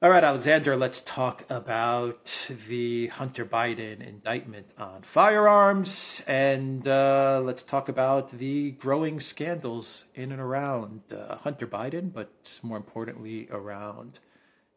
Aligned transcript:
All 0.00 0.10
right, 0.10 0.22
Alexander, 0.22 0.76
let's 0.76 1.00
talk 1.00 1.44
about 1.50 2.52
the 2.68 3.08
Hunter 3.08 3.44
Biden 3.44 4.00
indictment 4.00 4.70
on 4.78 5.02
firearms. 5.02 6.22
And 6.28 6.86
uh, 6.86 7.42
let's 7.44 7.64
talk 7.64 7.88
about 7.88 8.30
the 8.30 8.70
growing 8.70 9.18
scandals 9.18 10.04
in 10.14 10.30
and 10.30 10.40
around 10.40 11.00
uh, 11.12 11.38
Hunter 11.38 11.66
Biden, 11.66 12.12
but 12.12 12.60
more 12.62 12.76
importantly, 12.76 13.48
around 13.50 14.20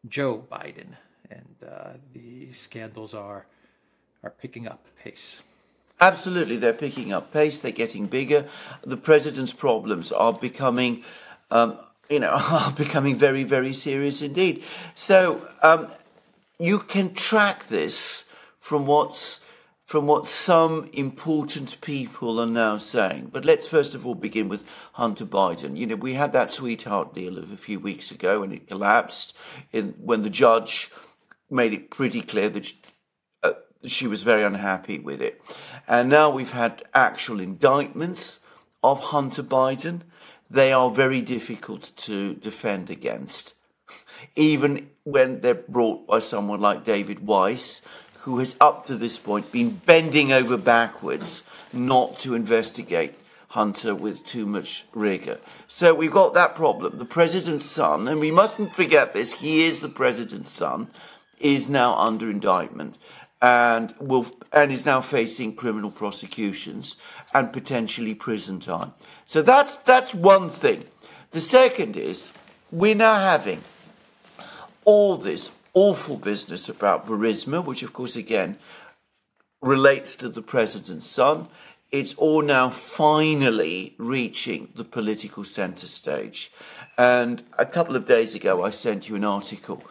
Joe 0.08 0.44
Biden. 0.50 0.96
And 1.30 1.54
uh, 1.70 1.90
the 2.12 2.52
scandals 2.52 3.14
are, 3.14 3.46
are 4.24 4.30
picking 4.30 4.66
up 4.66 4.88
pace. 5.04 5.44
Absolutely, 6.00 6.56
they're 6.56 6.72
picking 6.72 7.12
up 7.12 7.32
pace, 7.32 7.60
they're 7.60 7.70
getting 7.70 8.06
bigger. 8.06 8.48
The 8.82 8.96
president's 8.96 9.52
problems 9.52 10.10
are 10.10 10.32
becoming. 10.32 11.04
Um, 11.48 11.78
you 12.08 12.20
know, 12.20 12.30
are 12.50 12.72
becoming 12.72 13.16
very, 13.16 13.44
very 13.44 13.72
serious 13.72 14.22
indeed. 14.22 14.64
So 14.94 15.46
um, 15.62 15.88
you 16.58 16.78
can 16.78 17.14
track 17.14 17.66
this 17.66 18.24
from 18.60 18.86
what's 18.86 19.40
from 19.92 20.06
what 20.06 20.24
some 20.24 20.88
important 20.94 21.78
people 21.82 22.40
are 22.40 22.46
now 22.46 22.78
saying. 22.78 23.28
But 23.30 23.44
let's 23.44 23.66
first 23.66 23.94
of 23.94 24.06
all 24.06 24.14
begin 24.14 24.48
with 24.48 24.64
Hunter 24.94 25.26
Biden. 25.26 25.76
You 25.76 25.86
know, 25.86 25.96
we 25.96 26.14
had 26.14 26.32
that 26.32 26.50
sweetheart 26.50 27.12
deal 27.12 27.36
of 27.36 27.52
a 27.52 27.58
few 27.58 27.78
weeks 27.78 28.10
ago, 28.10 28.42
and 28.42 28.54
it 28.54 28.68
collapsed 28.68 29.36
in, 29.70 29.94
when 29.98 30.22
the 30.22 30.30
judge 30.30 30.90
made 31.50 31.74
it 31.74 31.90
pretty 31.90 32.22
clear 32.22 32.48
that 32.48 32.64
she, 32.64 32.76
uh, 33.42 33.52
she 33.84 34.06
was 34.06 34.22
very 34.22 34.44
unhappy 34.44 34.98
with 34.98 35.20
it. 35.20 35.42
And 35.86 36.08
now 36.08 36.30
we've 36.30 36.52
had 36.52 36.84
actual 36.94 37.38
indictments 37.38 38.40
of 38.82 38.98
Hunter 38.98 39.42
Biden 39.42 40.00
they 40.52 40.72
are 40.72 40.90
very 40.90 41.20
difficult 41.22 41.90
to 41.96 42.34
defend 42.34 42.90
against, 42.90 43.54
even 44.36 44.88
when 45.04 45.40
they're 45.40 45.54
brought 45.54 46.06
by 46.06 46.18
someone 46.18 46.60
like 46.60 46.84
David 46.84 47.26
Weiss, 47.26 47.82
who 48.18 48.38
has 48.38 48.54
up 48.60 48.86
to 48.86 48.94
this 48.94 49.18
point 49.18 49.50
been 49.50 49.70
bending 49.70 50.30
over 50.30 50.56
backwards 50.56 51.44
not 51.72 52.18
to 52.20 52.34
investigate 52.34 53.14
Hunter 53.48 53.94
with 53.94 54.24
too 54.24 54.46
much 54.46 54.84
rigor. 54.94 55.38
So 55.68 55.94
we've 55.94 56.10
got 56.12 56.34
that 56.34 56.54
problem. 56.54 56.98
The 56.98 57.04
president's 57.04 57.66
son, 57.66 58.06
and 58.06 58.20
we 58.20 58.30
mustn't 58.30 58.74
forget 58.74 59.12
this, 59.12 59.40
he 59.40 59.66
is 59.66 59.80
the 59.80 59.88
president's 59.88 60.50
son, 60.50 60.88
is 61.40 61.68
now 61.68 61.96
under 61.96 62.30
indictment 62.30 62.96
and 63.42 63.92
will 63.98 64.24
and 64.52 64.70
is 64.70 64.86
now 64.86 65.00
facing 65.00 65.54
criminal 65.54 65.90
prosecutions 65.90 66.96
and 67.34 67.52
potentially 67.52 68.14
prison 68.14 68.60
time. 68.60 68.94
So 69.26 69.42
that's 69.42 69.76
that's 69.76 70.14
one 70.14 70.48
thing. 70.48 70.84
The 71.32 71.40
second 71.40 71.96
is 71.96 72.32
we're 72.70 72.94
now 72.94 73.14
having 73.14 73.60
all 74.84 75.16
this 75.16 75.50
awful 75.74 76.16
business 76.16 76.68
about 76.68 77.06
Burisma, 77.06 77.64
which 77.64 77.82
of 77.82 77.92
course 77.92 78.14
again 78.14 78.58
relates 79.60 80.14
to 80.16 80.28
the 80.28 80.42
president's 80.42 81.06
son. 81.06 81.48
It's 81.90 82.14
all 82.14 82.42
now 82.42 82.70
finally 82.70 83.94
reaching 83.98 84.68
the 84.74 84.84
political 84.84 85.44
centre 85.44 85.86
stage. 85.86 86.50
And 86.96 87.42
a 87.58 87.66
couple 87.66 87.96
of 87.96 88.06
days 88.06 88.34
ago, 88.34 88.64
I 88.64 88.70
sent 88.70 89.08
you 89.08 89.16
an 89.16 89.24
article 89.24 89.82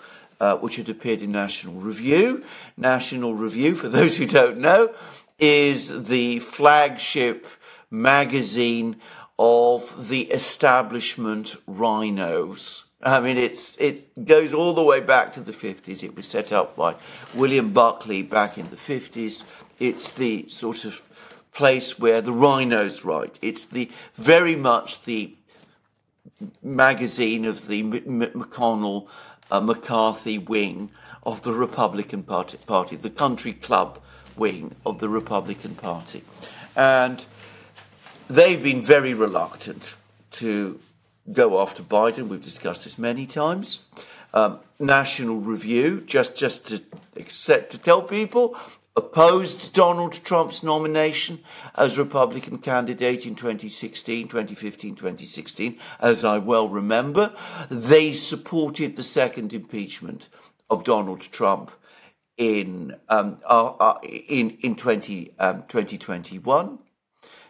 uh, 0.41 0.57
which 0.57 0.77
had 0.77 0.89
appeared 0.89 1.21
in 1.21 1.31
National 1.31 1.75
Review. 1.75 2.43
National 2.75 3.35
Review, 3.35 3.75
for 3.75 3.87
those 3.99 4.17
who 4.17 4.25
don't 4.25 4.57
know, 4.57 4.93
is 5.37 6.07
the 6.07 6.39
flagship 6.39 7.45
magazine 7.91 8.97
of 9.37 10.09
the 10.09 10.23
establishment 10.23 11.57
RINOs. 11.69 12.85
I 13.03 13.19
mean, 13.19 13.37
it's 13.37 13.77
it 13.77 14.25
goes 14.25 14.53
all 14.53 14.73
the 14.73 14.83
way 14.83 14.99
back 14.99 15.33
to 15.33 15.41
the 15.41 15.51
50s. 15.51 16.03
It 16.03 16.15
was 16.15 16.27
set 16.27 16.51
up 16.51 16.75
by 16.75 16.95
William 17.35 17.71
Buckley 17.71 18.21
back 18.23 18.57
in 18.57 18.69
the 18.69 18.75
50s. 18.75 19.43
It's 19.79 20.11
the 20.11 20.47
sort 20.47 20.85
of 20.85 21.01
place 21.53 21.99
where 21.99 22.21
the 22.21 22.33
RINOs 22.33 23.03
write. 23.03 23.37
It's 23.41 23.65
the 23.65 23.91
very 24.15 24.55
much 24.55 25.03
the 25.03 25.35
magazine 26.63 27.45
of 27.45 27.67
the 27.67 27.83
McConnell 27.83 29.07
uh, 29.51 29.59
McCarthy 29.59 30.37
wing 30.37 30.89
of 31.23 31.43
the 31.43 31.53
Republican 31.53 32.23
Party, 32.23 32.57
Party, 32.65 32.95
the 32.95 33.09
country 33.09 33.53
club 33.53 33.99
wing 34.35 34.75
of 34.85 34.99
the 34.99 35.09
Republican 35.09 35.75
Party. 35.75 36.23
And 36.75 37.25
they've 38.29 38.63
been 38.63 38.81
very 38.81 39.13
reluctant 39.13 39.95
to 40.31 40.79
go 41.31 41.61
after 41.61 41.83
Biden. 41.83 42.27
We've 42.27 42.41
discussed 42.41 42.85
this 42.85 42.97
many 42.97 43.25
times. 43.25 43.85
Um, 44.33 44.59
National 44.79 45.35
Review, 45.35 46.01
just, 46.07 46.37
just 46.37 46.67
to, 46.67 46.81
accept, 47.17 47.71
to 47.71 47.77
tell 47.77 48.01
people, 48.01 48.57
opposed 48.95 49.73
Donald 49.73 50.13
Trump's 50.23 50.63
nomination 50.63 51.39
as 51.75 51.97
Republican 51.97 52.57
candidate 52.57 53.25
in 53.25 53.35
2016, 53.35 54.27
2015, 54.27 54.95
2016, 54.95 55.79
as 55.99 56.25
I 56.25 56.37
well 56.37 56.67
remember. 56.67 57.33
They 57.69 58.13
supported 58.13 58.95
the 58.95 59.03
second 59.03 59.53
impeachment 59.53 60.29
of 60.69 60.83
Donald 60.83 61.21
Trump 61.21 61.71
in 62.37 62.95
um, 63.09 63.37
uh, 63.45 63.67
uh, 63.67 63.99
in 64.03 64.51
in 64.61 64.75
20, 64.75 65.33
um, 65.39 65.63
2021. 65.67 66.79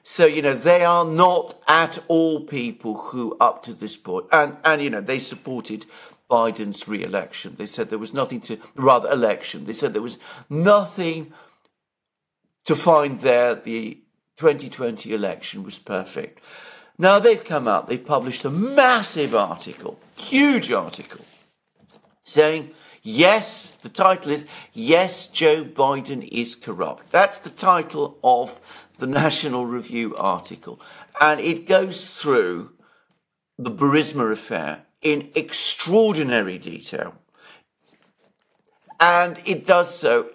So 0.03 0.25
you 0.25 0.41
know 0.41 0.55
they 0.55 0.83
are 0.83 1.05
not 1.05 1.61
at 1.67 1.99
all 2.07 2.41
people 2.41 2.97
who, 2.97 3.37
up 3.39 3.63
to 3.63 3.73
this 3.73 3.97
point, 3.97 4.25
and 4.31 4.57
and 4.65 4.81
you 4.81 4.89
know 4.89 5.01
they 5.01 5.19
supported 5.19 5.85
Biden's 6.31 6.87
re-election. 6.87 7.55
They 7.57 7.65
said 7.65 7.89
there 7.89 7.99
was 7.99 8.13
nothing 8.13 8.39
to, 8.41 8.57
rather, 8.75 9.11
election. 9.11 9.65
They 9.65 9.73
said 9.73 9.91
there 9.91 10.01
was 10.01 10.17
nothing 10.49 11.33
to 12.63 12.75
find 12.75 13.19
there. 13.19 13.53
The 13.53 13.99
2020 14.37 15.13
election 15.13 15.63
was 15.63 15.77
perfect. 15.77 16.41
Now 16.97 17.19
they've 17.19 17.43
come 17.43 17.67
out, 17.67 17.89
they've 17.89 18.03
published 18.03 18.45
a 18.45 18.49
massive 18.49 19.35
article, 19.35 19.99
huge 20.15 20.71
article, 20.71 21.25
saying, 22.23 22.71
yes, 23.01 23.71
the 23.81 23.89
title 23.89 24.31
is, 24.31 24.47
Yes, 24.71 25.27
Joe 25.27 25.65
Biden 25.65 26.25
is 26.31 26.55
corrupt. 26.55 27.11
That's 27.11 27.39
the 27.39 27.49
title 27.49 28.19
of 28.23 28.61
the 28.99 29.07
National 29.07 29.65
Review 29.65 30.15
article. 30.15 30.79
And 31.19 31.41
it 31.41 31.67
goes 31.67 32.21
through 32.21 32.71
the 33.57 33.71
Burisma 33.71 34.31
affair 34.31 34.85
in 35.01 35.29
extraordinary 35.35 36.57
detail. 36.57 37.15
And 38.99 39.41
it 39.45 39.65
does 39.65 39.93
so. 39.93 40.29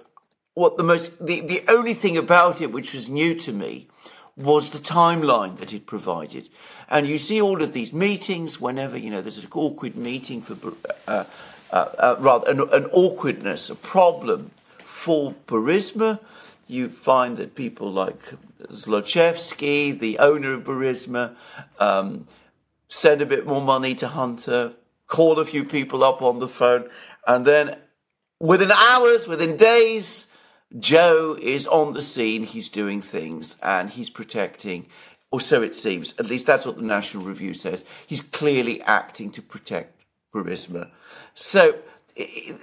What 0.55 0.77
the 0.77 0.83
most, 0.83 1.25
the, 1.25 1.41
the 1.41 1.63
only 1.69 1.95
thing 1.95 2.17
about 2.17 2.61
it 2.61 2.73
which 2.73 2.95
was 2.95 3.09
new 3.09 3.35
to 3.37 3.53
me 3.53 3.89
was 4.37 4.71
the 4.71 4.79
timeline 4.79 5.57
that 5.59 5.73
it 5.73 5.87
provided. 5.87 6.49
And 6.91 7.07
you 7.07 7.19
see 7.19 7.41
all 7.41 7.63
of 7.63 7.73
these 7.73 7.93
meetings 7.93 8.61
whenever, 8.61 8.97
you 8.97 9.11
know, 9.11 9.23
there's 9.23 9.43
an 9.43 9.49
awkward 9.53 9.97
meeting 9.97 10.43
for, 10.43 10.73
uh, 11.09 11.25
uh, 11.71 11.75
uh, 11.75 12.17
rather, 12.19 12.51
an, 12.51 12.61
an, 12.73 12.87
awkwardness, 12.87 13.71
a 13.71 13.75
problem 13.75 14.51
for 14.79 15.35
Burisma. 15.47 16.21
You 16.69 16.89
find 16.89 17.37
that 17.39 17.55
people 17.55 17.91
like 17.91 18.19
Zlochevsky, 18.65 19.99
the 19.99 20.19
owner 20.19 20.55
of 20.55 20.65
Burisma, 20.65 21.35
um, 21.79 22.27
send 22.89 23.23
a 23.23 23.27
bit 23.27 23.47
more 23.47 23.63
money 23.63 23.95
to 23.97 24.09
Hunter, 24.09 24.75
call 25.07 25.39
a 25.39 25.45
few 25.45 25.65
people 25.65 26.05
up 26.05 26.23
on 26.23 26.39
the 26.39 26.49
phone, 26.49 26.89
and 27.27 27.45
then 27.45 27.77
within 28.41 28.71
hours, 28.71 29.27
within 29.27 29.57
days, 29.57 30.27
Joe 30.79 31.37
is 31.41 31.67
on 31.67 31.93
the 31.93 32.03
scene, 32.03 32.43
he's 32.43 32.69
doing 32.69 33.01
things, 33.01 33.57
and 33.63 33.89
he's 33.89 34.11
protecting, 34.11 34.87
or 35.31 35.41
so 35.41 35.63
it 35.63 35.75
seems. 35.75 36.15
At 36.19 36.29
least 36.29 36.47
that's 36.47 36.67
what 36.67 36.77
the 36.77 36.83
National 36.83 37.25
Review 37.25 37.55
says. 37.55 37.85
He's 38.07 38.21
clearly 38.21 38.83
acting 38.83 39.31
to 39.33 39.43
protect 39.43 40.03
Burisma. 40.35 40.91
So 41.35 41.77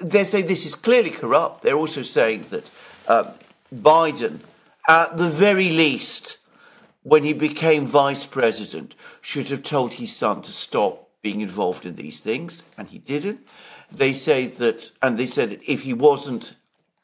they 0.02 0.24
say 0.24 0.42
this 0.42 0.66
is 0.66 0.76
clearly 0.76 1.12
corrupt. 1.12 1.64
They're 1.64 1.76
also 1.76 2.02
saying 2.02 2.46
that 2.50 2.72
uh, 3.08 3.32
Biden, 3.74 4.40
at 4.88 5.18
the 5.18 5.30
very 5.30 5.70
least, 5.70 6.38
when 7.04 7.24
he 7.24 7.34
became 7.34 7.86
vice 7.86 8.26
president, 8.26 8.96
should 9.22 9.50
have 9.50 9.64
told 9.64 9.94
his 9.94 10.16
son 10.16 10.42
to 10.42 10.52
stop 10.52 11.10
being 11.22 11.42
involved 11.42 11.86
in 11.86 11.96
these 11.96 12.20
things, 12.20 12.64
and 12.78 12.88
he 12.88 12.98
didn't. 12.98 13.42
They 13.92 14.14
say 14.14 14.48
that, 14.48 14.92
and 15.02 15.18
they 15.18 15.26
said 15.26 15.52
that 15.52 15.70
if 15.70 15.82
he 15.82 15.94
wasn't 15.94 16.54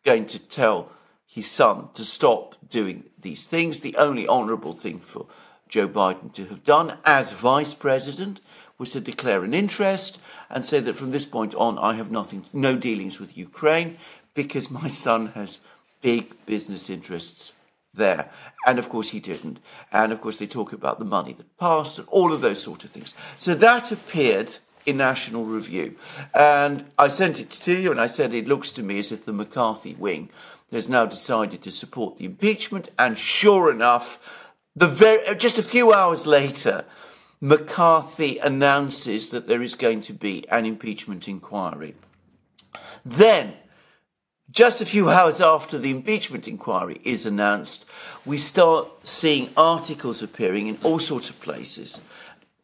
going 0.03 0.25
to 0.27 0.39
tell 0.39 0.91
his 1.27 1.49
son 1.49 1.89
to 1.93 2.03
stop 2.03 2.55
doing 2.69 3.03
these 3.19 3.45
things, 3.45 3.81
the 3.81 3.95
only 3.97 4.27
honourable 4.27 4.73
thing 4.73 4.99
for 4.99 5.27
Joe 5.67 5.87
Biden 5.87 6.33
to 6.33 6.45
have 6.45 6.63
done 6.63 6.97
as 7.05 7.31
vice 7.31 7.73
president 7.73 8.41
was 8.77 8.91
to 8.91 9.01
declare 9.01 9.43
an 9.43 9.53
interest 9.53 10.19
and 10.49 10.65
say 10.65 10.79
that 10.79 10.97
from 10.97 11.11
this 11.11 11.25
point 11.25 11.53
on, 11.53 11.77
I 11.77 11.93
have 11.93 12.11
nothing, 12.11 12.45
no 12.53 12.75
dealings 12.75 13.19
with 13.19 13.37
Ukraine 13.37 13.97
because 14.33 14.71
my 14.71 14.87
son 14.87 15.27
has 15.27 15.59
big 16.01 16.33
business 16.45 16.89
interests 16.89 17.58
there. 17.93 18.29
And 18.65 18.79
of 18.79 18.89
course, 18.89 19.09
he 19.09 19.19
didn't. 19.19 19.59
And 19.91 20.11
of 20.11 20.21
course, 20.21 20.37
they 20.37 20.47
talk 20.47 20.73
about 20.73 20.99
the 20.99 21.05
money 21.05 21.33
that 21.33 21.57
passed 21.57 21.99
and 21.99 22.07
all 22.09 22.33
of 22.33 22.41
those 22.41 22.61
sort 22.61 22.83
of 22.83 22.91
things. 22.91 23.15
So 23.37 23.55
that 23.55 23.91
appeared 23.91 24.57
in 24.85 24.97
National 24.97 25.45
Review. 25.45 25.95
And 26.33 26.85
I 26.97 27.09
sent 27.09 27.39
it 27.39 27.49
to 27.51 27.79
you, 27.79 27.91
and 27.91 28.01
I 28.01 28.07
said 28.07 28.33
it 28.33 28.47
looks 28.47 28.71
to 28.71 28.83
me 28.83 28.99
as 28.99 29.11
if 29.11 29.25
the 29.25 29.33
McCarthy 29.33 29.95
wing 29.95 30.29
has 30.71 30.89
now 30.89 31.05
decided 31.05 31.61
to 31.63 31.71
support 31.71 32.17
the 32.17 32.25
impeachment. 32.25 32.89
And 32.97 33.17
sure 33.17 33.71
enough, 33.71 34.53
the 34.75 34.87
very, 34.87 35.35
just 35.35 35.57
a 35.57 35.63
few 35.63 35.93
hours 35.93 36.27
later, 36.27 36.85
McCarthy 37.41 38.37
announces 38.37 39.31
that 39.31 39.47
there 39.47 39.61
is 39.61 39.75
going 39.75 40.01
to 40.01 40.13
be 40.13 40.47
an 40.49 40.65
impeachment 40.65 41.27
inquiry. 41.27 41.95
Then, 43.05 43.53
just 44.51 44.81
a 44.81 44.85
few 44.85 45.09
hours 45.09 45.41
after 45.41 45.77
the 45.77 45.91
impeachment 45.91 46.47
inquiry 46.47 46.99
is 47.03 47.25
announced, 47.25 47.85
we 48.25 48.37
start 48.37 48.87
seeing 49.07 49.49
articles 49.55 50.23
appearing 50.23 50.67
in 50.67 50.77
all 50.83 50.99
sorts 50.99 51.29
of 51.29 51.39
places. 51.41 52.01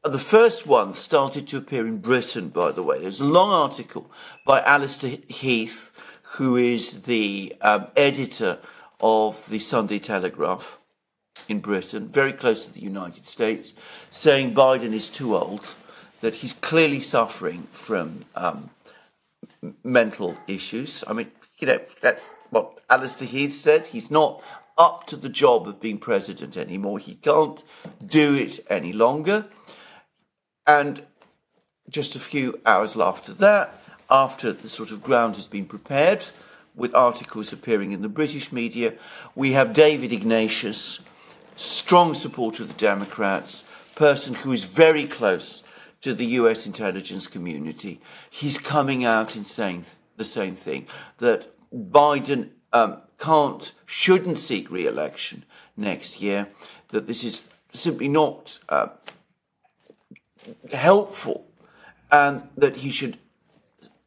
The 0.04 0.20
first 0.20 0.68
one 0.68 0.94
started 0.94 1.48
to 1.48 1.58
appear 1.58 1.88
in 1.88 1.98
Britain, 1.98 2.50
by 2.50 2.72
the 2.72 2.84
way. 2.84 3.02
There's 3.02 3.22
a 3.22 3.26
long 3.26 3.52
article 3.52 4.10
by 4.46 4.62
Allister 4.62 5.10
Heath, 5.28 5.92
who 6.22 6.56
is 6.58 7.04
the 7.04 7.56
um, 7.62 7.88
editor 7.96 8.60
of 9.00 9.48
the 9.50 9.60
Sunday 9.60 10.00
Telegraph 10.00 10.80
in 11.48 11.60
Britain, 11.60 12.08
very 12.08 12.34
close 12.34 12.66
to 12.66 12.74
the 12.74 12.82
United 12.82 13.26
States, 13.26 13.76
saying 14.10 14.56
Biden 14.56 14.94
is 14.94 15.10
too 15.10 15.36
old, 15.36 15.76
that 16.22 16.36
he's 16.36 16.54
clearly 16.54 17.00
suffering 17.00 17.68
from 17.72 18.26
um, 18.36 18.70
mental 19.84 20.36
issues. 20.48 21.04
I 21.08 21.14
mean, 21.14 21.30
you 21.60 21.68
know, 21.68 21.80
that's 22.02 22.34
what 22.50 22.80
Allister 22.90 23.26
Heath 23.26 23.54
says. 23.54 23.88
He's 23.88 24.12
not 24.12 24.44
up 24.78 25.08
to 25.08 25.16
the 25.16 25.30
job 25.30 25.68
of 25.68 25.80
being 25.80 25.98
president 25.98 26.58
anymore. 26.58 27.00
He 27.00 27.16
can't 27.16 27.64
do 28.06 28.36
it 28.36 28.60
any 28.70 28.92
longer. 28.92 29.46
And 30.68 31.04
just 31.90 32.16
a 32.16 32.20
few 32.20 32.60
hours 32.66 32.98
after 32.98 33.34
that, 33.34 33.74
after 34.10 34.52
the 34.52 34.70
sort 34.70 34.92
of 34.92 35.02
ground 35.02 35.36
has 35.36 35.48
been 35.48 35.66
prepared, 35.66 36.26
with 36.76 36.94
articles 36.94 37.54
appearing 37.54 37.92
in 37.92 38.02
the 38.02 38.10
British 38.10 38.52
media, 38.52 38.94
we 39.34 39.54
have 39.54 39.74
David 39.74 40.12
Ignatius, 40.12 41.00
strong 41.56 42.14
supporter 42.14 42.64
of 42.64 42.70
the 42.70 42.76
Democrats, 42.76 43.64
person 43.96 44.36
who 44.36 44.52
is 44.52 44.66
very 44.66 45.06
close 45.06 45.64
to 46.02 46.14
the 46.14 46.26
US 46.26 46.66
intelligence 46.66 47.28
community. 47.28 48.02
He's 48.30 48.58
coming 48.58 49.06
out 49.06 49.36
and 49.36 49.46
saying 49.46 49.86
the 50.18 50.26
same 50.26 50.56
thing 50.56 50.88
that 51.18 51.48
Biden 51.74 52.50
um, 52.74 53.02
can't, 53.18 53.74
shouldn't 53.86 54.38
seek 54.38 54.70
re 54.72 54.86
election 54.88 55.46
next 55.78 56.22
year, 56.22 56.48
that 56.90 57.08
this 57.08 57.24
is 57.24 57.48
simply 57.74 58.08
not 58.08 58.60
uh, 58.70 58.88
helpful, 60.72 61.46
and 62.12 62.48
that 62.58 62.78
he 62.78 62.90
should 62.90 63.18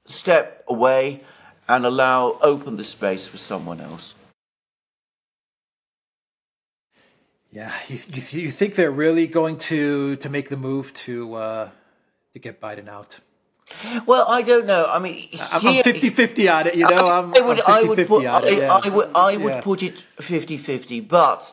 step 0.04 0.64
away 0.68 1.20
and 1.68 1.84
allow, 1.84 2.38
open 2.40 2.76
the 2.76 2.84
space 2.84 3.26
for 3.28 3.36
someone 3.36 3.80
else. 3.80 4.14
Yeah, 7.50 7.72
you, 7.88 7.98
you, 8.12 8.40
you 8.40 8.50
think 8.50 8.74
they're 8.74 8.90
really 8.90 9.26
going 9.26 9.56
to 9.58 10.16
to 10.16 10.28
make 10.28 10.48
the 10.48 10.56
move 10.56 10.92
to 10.94 11.34
uh, 11.34 11.70
to 12.32 12.38
get 12.38 12.60
Biden 12.60 12.88
out? 12.88 13.20
Well, 14.06 14.26
I 14.28 14.42
don't 14.42 14.66
know. 14.66 14.86
I 14.88 14.98
mean, 14.98 15.22
I'm 15.52 15.82
50 15.82 16.10
50 16.10 16.48
on 16.48 16.66
it, 16.66 16.74
you 16.76 16.88
know. 16.88 17.06
I'm, 17.06 17.34
I 17.34 17.40
would, 17.40 17.60
I 17.60 17.82
would 17.82 18.08
put, 18.08 18.26
I, 18.26 18.48
yeah. 18.48 18.72
I, 18.72 18.88
would, 18.88 19.10
I 19.14 19.36
would 19.36 19.52
yeah. 19.52 19.60
put 19.60 19.82
it 19.82 20.00
50 20.20 20.56
50, 20.56 21.00
but 21.00 21.52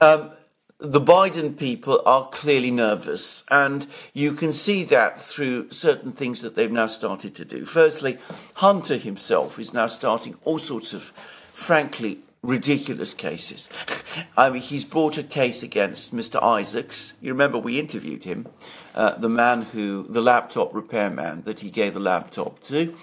um, 0.00 0.30
the 0.78 1.00
Biden 1.00 1.56
people 1.56 2.02
are 2.06 2.26
clearly 2.28 2.70
nervous, 2.70 3.44
and 3.50 3.86
you 4.14 4.32
can 4.32 4.52
see 4.52 4.84
that 4.84 5.20
through 5.20 5.70
certain 5.70 6.10
things 6.10 6.40
that 6.40 6.56
they've 6.56 6.72
now 6.72 6.86
started 6.86 7.34
to 7.36 7.44
do. 7.44 7.64
Firstly, 7.64 8.18
Hunter 8.54 8.96
himself 8.96 9.58
is 9.58 9.74
now 9.74 9.86
starting 9.86 10.36
all 10.44 10.58
sorts 10.58 10.94
of, 10.94 11.12
frankly, 11.52 12.20
ridiculous 12.42 13.14
cases. 13.14 13.68
I 14.36 14.50
mean, 14.50 14.62
he's 14.62 14.84
brought 14.84 15.18
a 15.18 15.22
case 15.22 15.62
against 15.62 16.14
Mr. 16.14 16.42
Isaacs. 16.42 17.14
You 17.20 17.32
remember 17.32 17.58
we 17.58 17.78
interviewed 17.78 18.24
him, 18.24 18.46
uh, 18.94 19.16
the 19.16 19.28
man 19.28 19.62
who, 19.62 20.06
the 20.08 20.22
laptop 20.22 20.74
repairman 20.74 21.42
that 21.42 21.60
he 21.60 21.70
gave 21.70 21.94
the 21.94 22.00
laptop 22.00 22.62
to. 22.64 22.94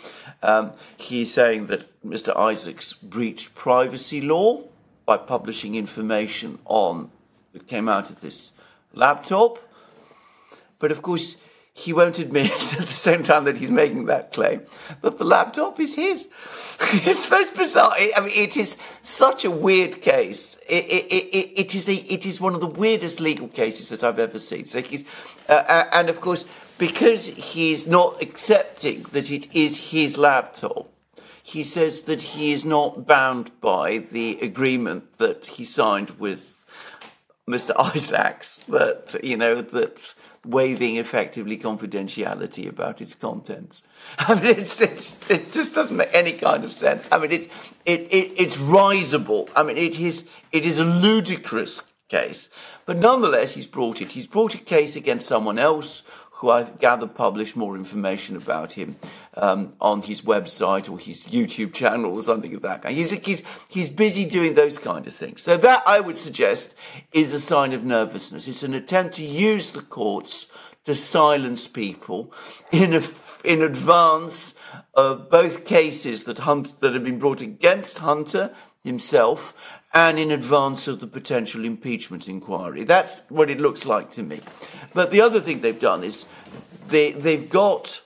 Um, 0.42 0.72
he's 0.98 1.34
saying 1.34 1.68
that 1.68 2.01
Mr. 2.04 2.36
Isaacs 2.36 2.94
breached 2.94 3.56
privacy 3.56 4.22
law 4.22 4.63
by 5.06 5.18
publishing 5.18 5.75
information 5.75 6.60
on 6.66 7.12
that 7.54 7.68
came 7.68 7.88
out 7.88 8.10
of 8.10 8.22
this 8.22 8.54
laptop. 8.94 9.60
But 10.80 10.92
of 10.92 11.01
course, 11.01 11.38
he 11.77 11.94
won't 11.94 12.18
admit 12.18 12.51
at 12.79 12.88
the 12.88 12.88
same 12.88 13.24
time 13.24 13.44
that 13.44 13.57
he's 13.57 13.71
making 13.71 14.06
that 14.06 14.33
claim 14.33 14.62
that 15.01 15.19
the 15.19 15.24
laptop 15.24 15.79
is 15.79 15.94
his. 15.94 16.27
it's 17.06 17.29
most 17.29 17.56
bizarre. 17.56 17.94
I 17.94 18.19
mean, 18.19 18.31
it 18.33 18.57
is 18.57 18.77
such 19.03 19.45
a 19.45 19.51
weird 19.51 20.01
case. 20.01 20.57
It, 20.68 20.85
it, 20.85 21.13
it, 21.13 21.59
it 21.59 21.75
is 21.75 21.88
a, 21.88 21.94
it 21.94 22.25
is 22.25 22.41
one 22.41 22.56
of 22.56 22.62
the 22.62 22.68
weirdest 22.68 23.19
legal 23.19 23.47
cases 23.47 23.89
that 23.89 24.03
I've 24.03 24.18
ever 24.18 24.39
seen. 24.39 24.65
So 24.65 24.81
he's, 24.81 25.06
uh, 25.47 25.63
uh, 25.68 25.85
and 25.94 26.09
of 26.09 26.19
course, 26.19 26.45
because 26.79 27.27
he's 27.27 27.88
not 27.88 28.21
accepting 28.24 29.03
that 29.12 29.31
it 29.31 29.53
is 29.56 29.91
his 29.91 30.18
laptop, 30.18 30.91
he 31.44 31.63
says 31.63 32.03
that 32.03 32.21
he 32.21 32.51
is 32.51 32.65
not 32.65 33.06
bound 33.06 33.51
by 33.62 34.00
the 34.00 34.39
agreement 34.41 35.18
that 35.18 35.45
he 35.45 35.63
signed 35.63 36.09
with 36.19 36.65
Mr. 37.47 37.71
Isaacs. 37.95 38.63
That 38.68 39.15
you 39.24 39.38
know 39.38 39.62
that 39.62 40.13
waiving 40.48 40.96
effectively 40.96 41.58
confidentiality 41.58 42.68
about 42.68 43.02
its 43.02 43.14
contents. 43.14 43.84
I 44.20 44.36
mean, 44.36 44.58
it's, 44.58 44.82
it's, 44.82 45.30
it 45.30 45.52
just 45.52 45.76
doesn't 45.76 45.96
make 45.96 46.14
any 46.14 46.34
kind 46.34 46.64
of 46.64 46.72
sense. 46.72 47.10
I 47.12 47.20
mean, 47.20 47.32
it's, 47.32 47.48
it, 47.86 48.02
it, 48.12 48.34
it's 48.38 48.58
risible. 48.58 49.50
I 49.56 49.64
mean, 49.64 49.78
it 49.78 50.00
is, 50.00 50.26
it 50.52 50.66
is 50.66 50.80
a 50.80 50.86
ludicrous 50.86 51.84
case. 52.08 52.50
But 52.86 52.98
nonetheless, 52.98 53.54
he's 53.54 53.68
brought 53.68 54.02
it. 54.02 54.14
He's 54.14 54.28
brought 54.28 54.56
a 54.56 54.60
case 54.60 54.96
against 54.96 55.28
someone 55.28 55.60
else 55.60 56.04
who 56.38 56.51
I 56.51 56.63
gather 56.63 57.07
published 57.07 57.56
more 57.57 57.75
information 57.75 58.36
about 58.36 58.72
him 58.72 58.95
um, 59.36 59.74
on 59.81 60.04
his 60.04 60.22
website 60.22 60.88
or 60.88 61.00
his 61.00 61.25
YouTube 61.28 61.74
channel 61.74 62.16
or 62.16 62.22
something 62.22 62.54
of 62.54 62.62
that 62.62 62.84
kind. 62.84 62.95
He's, 62.95 63.10
he's, 63.10 63.42
he's 63.69 63.89
busy 63.89 64.24
doing 64.24 64.54
those 64.54 64.78
kind 64.78 65.07
of 65.07 65.16
things. 65.16 65.42
So 65.42 65.57
that, 65.57 65.81
I 65.88 66.00
would 66.00 66.16
suggest, 66.16 66.75
is 67.12 67.34
a 67.34 67.39
sign 67.39 67.74
of 67.74 67.84
nervousness. 67.84 68.48
It's 68.48 68.62
an 68.62 68.75
attempt 68.75 69.16
to 69.16 69.24
use 69.24 69.72
the 69.72 69.81
courts 69.81 70.48
to 70.86 70.94
silence 70.94 71.68
people 71.68 72.31
in, 72.72 72.94
a, 72.94 73.01
in 73.44 73.63
advance 73.63 74.54
of 74.94 75.31
both 75.31 75.66
cases 75.66 76.25
that, 76.25 76.38
Hunt, 76.38 76.80
that 76.81 76.94
have 76.94 77.04
been 77.04 77.18
brought 77.18 77.42
against 77.42 77.98
Hunter 77.98 78.53
himself 78.84 79.82
and 79.94 80.20
in 80.20 80.32
advance 80.32 80.88
of 80.88 81.00
the 81.00 81.08
potential 81.08 81.65
impeachment 81.65 82.27
inquiry. 82.27 82.84
That's 82.84 83.29
what 83.32 83.50
it 83.50 83.60
looks 83.60 83.86
like 83.86 84.12
to 84.12 84.24
me. 84.24 84.41
But 84.94 85.12
the 85.12 85.22
other 85.22 85.39
thing 85.39 85.62
they've 85.62 85.79
done 85.79 86.03
is 86.03 86.27
they, 86.88 87.12
they've 87.12 87.50
got, 87.50 88.01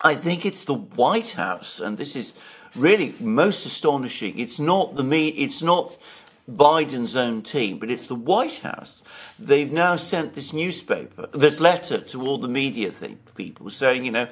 I 0.00 0.14
think 0.14 0.46
it's 0.46 0.64
the 0.64 0.74
White 0.74 1.32
House, 1.32 1.80
and 1.80 1.98
this 1.98 2.16
is 2.16 2.34
really 2.74 3.14
most 3.20 3.66
astonishing. 3.66 4.38
It's 4.38 4.58
not 4.58 4.96
the 4.96 5.04
me, 5.04 5.28
it's 5.28 5.62
not 5.62 5.98
Biden's 6.50 7.16
own 7.16 7.42
team, 7.42 7.78
but 7.78 7.90
it's 7.90 8.06
the 8.06 8.14
White 8.14 8.58
House. 8.60 9.02
They've 9.38 9.70
now 9.70 9.96
sent 9.96 10.34
this 10.34 10.52
newspaper, 10.52 11.28
this 11.32 11.60
letter 11.60 12.00
to 12.00 12.26
all 12.26 12.38
the 12.38 12.48
media 12.48 12.90
people 13.34 13.68
saying, 13.68 14.04
you 14.04 14.12
know, 14.12 14.28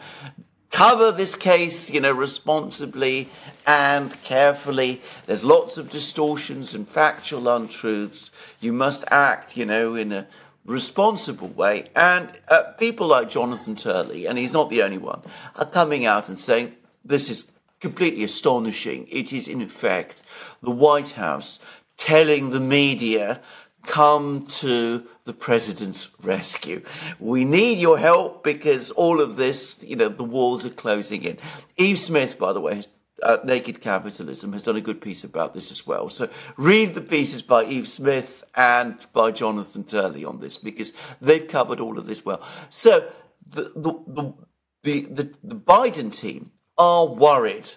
cover 0.70 1.12
this 1.12 1.34
case, 1.34 1.90
you 1.90 2.00
know, 2.00 2.12
responsibly 2.12 3.28
and 3.66 4.20
carefully. 4.22 5.00
There's 5.26 5.44
lots 5.44 5.78
of 5.78 5.90
distortions 5.90 6.74
and 6.74 6.88
factual 6.88 7.48
untruths. 7.48 8.32
You 8.60 8.72
must 8.72 9.04
act, 9.10 9.56
you 9.56 9.64
know, 9.64 9.94
in 9.94 10.12
a 10.12 10.26
responsible 10.64 11.48
way. 11.48 11.88
And 11.94 12.30
uh, 12.48 12.72
people 12.78 13.06
like 13.06 13.28
Jonathan 13.28 13.76
Turley, 13.76 14.26
and 14.26 14.36
he's 14.36 14.52
not 14.52 14.70
the 14.70 14.82
only 14.82 14.98
one, 14.98 15.22
are 15.56 15.66
coming 15.66 16.04
out 16.04 16.28
and 16.28 16.38
saying 16.38 16.74
this 17.04 17.30
is 17.30 17.52
completely 17.80 18.24
astonishing. 18.24 19.06
It 19.10 19.32
is, 19.32 19.48
in 19.48 19.62
effect, 19.62 20.22
the 20.62 20.70
White 20.70 21.10
House 21.10 21.60
telling 21.96 22.50
the 22.50 22.60
media 22.60 23.40
come 23.86 24.46
to 24.46 25.06
the 25.24 25.32
president's 25.32 26.10
rescue. 26.22 26.82
We 27.18 27.44
need 27.44 27.78
your 27.78 27.98
help 27.98 28.44
because 28.44 28.90
all 28.90 29.20
of 29.20 29.36
this, 29.36 29.82
you 29.82 29.96
know, 29.96 30.08
the 30.08 30.24
walls 30.24 30.66
are 30.66 30.70
closing 30.70 31.22
in. 31.22 31.38
Yves 31.78 32.04
Smith, 32.04 32.38
by 32.38 32.52
the 32.52 32.60
way, 32.60 32.82
uh, 33.22 33.38
Naked 33.44 33.80
Capitalism 33.80 34.52
has 34.52 34.64
done 34.64 34.76
a 34.76 34.80
good 34.80 35.00
piece 35.00 35.24
about 35.24 35.54
this 35.54 35.70
as 35.70 35.86
well. 35.86 36.08
So 36.08 36.28
read 36.56 36.94
the 36.94 37.00
pieces 37.00 37.42
by 37.42 37.64
Yves 37.64 37.92
Smith 37.92 38.44
and 38.54 38.94
by 39.12 39.30
Jonathan 39.30 39.84
Turley 39.84 40.24
on 40.24 40.40
this 40.40 40.56
because 40.56 40.92
they've 41.20 41.48
covered 41.48 41.80
all 41.80 41.98
of 41.98 42.06
this 42.06 42.24
well. 42.24 42.42
So 42.70 43.10
the 43.48 43.72
the 43.74 43.92
the 44.06 44.34
the, 44.82 45.00
the, 45.06 45.34
the 45.42 45.56
Biden 45.56 46.16
team 46.16 46.52
are 46.78 47.06
worried. 47.06 47.68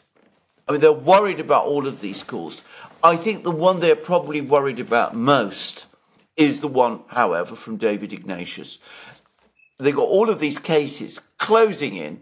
I 0.67 0.73
mean, 0.73 0.81
they're 0.81 0.91
worried 0.91 1.39
about 1.39 1.65
all 1.65 1.87
of 1.87 2.01
these 2.01 2.21
calls. 2.21 2.63
I 3.03 3.15
think 3.15 3.43
the 3.43 3.51
one 3.51 3.79
they're 3.79 3.95
probably 3.95 4.41
worried 4.41 4.79
about 4.79 5.15
most 5.15 5.87
is 6.39 6.61
the 6.61 6.67
one, 6.67 7.01
however, 7.09 7.53
from 7.53 7.75
David 7.75 8.13
Ignatius. 8.13 8.79
they've 9.77 9.95
got 9.95 10.07
all 10.07 10.29
of 10.29 10.39
these 10.39 10.57
cases 10.57 11.19
closing 11.37 11.95
in, 11.95 12.21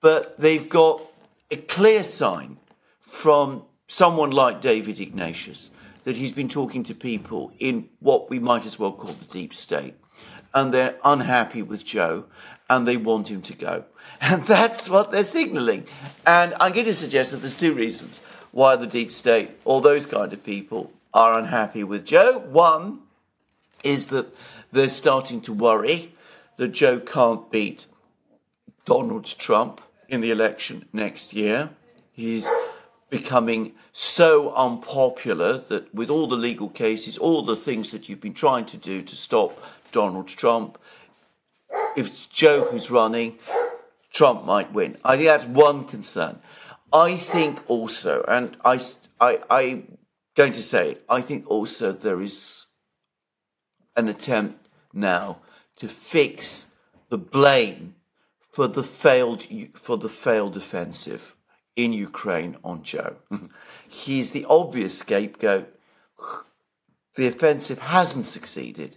but 0.00 0.38
they've 0.40 0.68
got 0.68 1.02
a 1.50 1.56
clear 1.56 2.02
sign 2.02 2.56
from 3.00 3.62
someone 3.86 4.30
like 4.30 4.62
David 4.62 4.98
Ignatius 4.98 5.70
that 6.04 6.16
he's 6.16 6.32
been 6.32 6.48
talking 6.48 6.84
to 6.84 6.94
people 6.94 7.52
in 7.58 7.88
what 8.00 8.30
we 8.30 8.38
might 8.38 8.64
as 8.64 8.78
well 8.78 8.92
call 8.92 9.12
the 9.12 9.24
deep 9.26 9.54
state. 9.54 9.94
And 10.54 10.72
they're 10.72 10.96
unhappy 11.04 11.62
with 11.62 11.84
Joe 11.84 12.24
and 12.70 12.88
they 12.88 12.96
want 12.96 13.30
him 13.30 13.42
to 13.42 13.54
go. 13.54 13.84
And 14.20 14.42
that's 14.44 14.88
what 14.88 15.10
they're 15.10 15.24
signaling. 15.24 15.86
And 16.26 16.54
I'm 16.60 16.72
going 16.72 16.86
to 16.86 16.94
suggest 16.94 17.32
that 17.32 17.38
there's 17.38 17.56
two 17.56 17.74
reasons 17.74 18.22
why 18.52 18.76
the 18.76 18.86
deep 18.86 19.10
state 19.10 19.50
or 19.64 19.80
those 19.80 20.06
kind 20.06 20.32
of 20.32 20.42
people 20.44 20.92
are 21.12 21.38
unhappy 21.38 21.84
with 21.84 22.06
Joe. 22.06 22.38
One 22.38 23.00
is 23.84 24.08
that 24.08 24.34
they're 24.72 24.88
starting 24.88 25.40
to 25.42 25.52
worry 25.52 26.12
that 26.56 26.68
Joe 26.68 26.98
can't 26.98 27.50
beat 27.50 27.86
Donald 28.84 29.26
Trump 29.26 29.80
in 30.08 30.20
the 30.20 30.30
election 30.30 30.86
next 30.92 31.32
year. 31.32 31.70
He's 32.12 32.50
becoming 33.10 33.74
so 33.92 34.52
unpopular 34.54 35.58
that 35.58 35.94
with 35.94 36.10
all 36.10 36.26
the 36.26 36.36
legal 36.36 36.68
cases, 36.68 37.18
all 37.18 37.42
the 37.42 37.56
things 37.56 37.92
that 37.92 38.08
you've 38.08 38.20
been 38.20 38.34
trying 38.34 38.64
to 38.66 38.76
do 38.76 39.02
to 39.02 39.16
stop 39.16 39.58
Donald 39.92 40.28
Trump, 40.28 40.78
if 41.96 42.06
it's 42.08 42.26
Joe 42.26 42.64
who's 42.64 42.90
running, 42.90 43.38
Trump 44.12 44.44
might 44.44 44.72
win. 44.72 44.96
I 45.04 45.16
think 45.16 45.28
that's 45.28 45.46
one 45.46 45.84
concern. 45.84 46.38
I 46.92 47.16
think 47.16 47.68
also, 47.68 48.24
and 48.28 48.56
I, 48.64 48.80
I, 49.20 49.40
I'm 49.50 49.98
going 50.34 50.52
to 50.52 50.62
say, 50.62 50.92
it, 50.92 51.04
I 51.08 51.20
think 51.20 51.48
also 51.50 51.92
there 51.92 52.20
is 52.20 52.63
an 53.96 54.08
attempt 54.08 54.68
now 54.92 55.38
to 55.76 55.88
fix 55.88 56.68
the 57.08 57.18
blame 57.18 57.94
for 58.50 58.68
the 58.68 58.82
failed 58.82 59.44
for 59.74 59.96
the 59.96 60.08
failed 60.08 60.56
offensive 60.56 61.34
in 61.76 61.92
Ukraine 61.92 62.56
on 62.62 62.82
Joe. 62.82 63.16
He's 63.88 64.30
the 64.30 64.46
obvious 64.48 64.98
scapegoat. 64.98 65.74
The 67.16 67.26
offensive 67.26 67.78
hasn't 67.78 68.26
succeeded 68.26 68.96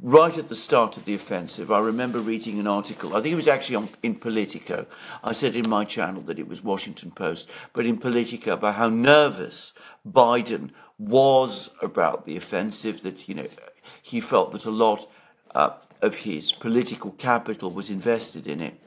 right 0.00 0.36
at 0.36 0.48
the 0.48 0.54
start 0.54 0.96
of 0.96 1.04
the 1.04 1.14
offensive, 1.14 1.70
I 1.70 1.80
remember 1.80 2.18
reading 2.18 2.58
an 2.58 2.66
article. 2.66 3.16
I 3.16 3.20
think 3.20 3.32
it 3.32 3.36
was 3.36 3.48
actually 3.48 3.76
on, 3.76 3.88
in 4.02 4.14
Politico. 4.14 4.86
I 5.22 5.32
said 5.32 5.56
in 5.56 5.68
my 5.68 5.84
channel 5.84 6.22
that 6.22 6.38
it 6.38 6.48
was 6.48 6.62
Washington 6.62 7.10
Post, 7.10 7.50
but 7.72 7.86
in 7.86 7.98
Politico 7.98 8.52
about 8.52 8.74
how 8.74 8.88
nervous 8.88 9.72
Biden 10.08 10.70
was 10.98 11.70
about 11.82 12.26
the 12.26 12.36
offensive. 12.36 13.02
That 13.02 13.28
you 13.28 13.34
know, 13.34 13.48
he 14.02 14.20
felt 14.20 14.52
that 14.52 14.66
a 14.66 14.70
lot 14.70 15.10
uh, 15.54 15.70
of 16.02 16.16
his 16.16 16.52
political 16.52 17.12
capital 17.12 17.70
was 17.70 17.90
invested 17.90 18.46
in 18.46 18.60
it, 18.60 18.78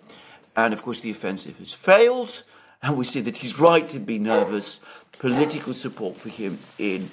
and 0.55 0.73
of 0.73 0.83
course 0.83 1.01
the 1.01 1.11
offensive 1.11 1.57
has 1.59 1.73
failed. 1.73 2.43
And 2.83 2.95
we 2.95 3.05
see 3.05 3.21
that 3.21 3.37
he's 3.37 3.59
right 3.59 3.87
to 3.87 3.99
be 3.99 4.19
nervous. 4.19 4.81
Political 5.17 5.73
support 5.73 6.15
for 6.15 6.29
him 6.29 6.59
in 6.77 7.09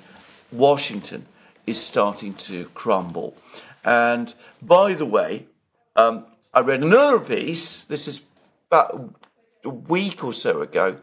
Washington 0.52 1.24
is 1.66 1.80
starting 1.80 2.34
to 2.34 2.66
crumble. 2.74 3.34
And 3.84 4.34
by 4.62 4.94
the 4.94 5.06
way, 5.06 5.46
um, 5.96 6.26
I 6.52 6.60
read 6.60 6.82
another 6.82 7.20
piece, 7.20 7.84
this 7.84 8.08
is 8.08 8.22
about 8.68 9.14
a 9.64 9.68
week 9.68 10.24
or 10.24 10.32
so 10.32 10.62
ago, 10.62 10.98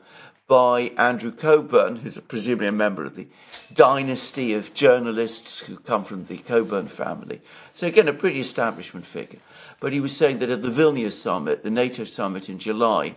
by 0.48 0.92
Andrew 0.98 1.32
Cockburn, 1.32 1.96
who's 1.98 2.20
presumably 2.20 2.68
a 2.68 2.74
member 2.74 3.06
of 3.06 3.16
the 3.16 3.28
dynasty 3.74 4.54
of 4.54 4.74
journalists 4.74 5.60
who 5.60 5.78
come 5.78 6.04
from 6.04 6.26
the 6.26 6.40
Cockburn 6.40 6.90
family. 6.90 7.42
So, 7.72 7.88
again, 7.88 8.10
a 8.10 8.14
pretty 8.14 8.42
establishment 8.42 9.06
figure. 9.06 9.40
But 9.80 9.94
he 9.94 10.02
was 10.02 10.16
saying 10.16 10.40
that 10.40 10.50
at 10.50 10.62
the 10.62 10.70
Vilnius 10.70 11.14
summit, 11.14 11.64
the 11.64 11.72
NATO 11.72 12.04
summit 12.04 12.50
in 12.50 12.60
July, 12.60 13.16